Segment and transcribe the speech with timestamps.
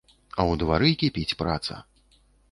[0.11, 1.77] А ў двары кіпіць праца!